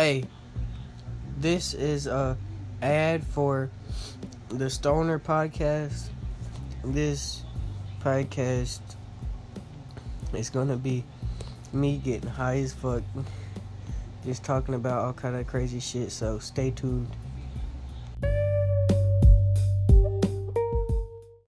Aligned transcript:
Hey, 0.00 0.24
this 1.36 1.74
is 1.74 2.06
a 2.06 2.38
ad 2.80 3.22
for 3.22 3.68
the 4.48 4.70
Stoner 4.70 5.18
podcast. 5.18 6.06
This 6.82 7.42
podcast 8.02 8.80
is 10.32 10.48
gonna 10.48 10.78
be 10.78 11.04
me 11.74 11.98
getting 11.98 12.30
high 12.30 12.60
as 12.60 12.72
fuck, 12.72 13.02
just 14.24 14.42
talking 14.42 14.74
about 14.74 15.04
all 15.04 15.12
kind 15.12 15.36
of 15.36 15.46
crazy 15.46 15.80
shit. 15.80 16.12
So 16.12 16.38
stay 16.38 16.70
tuned. 16.70 17.14